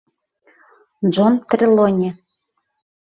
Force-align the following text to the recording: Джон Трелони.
Джон 1.11 1.33
Трелони. 1.49 2.09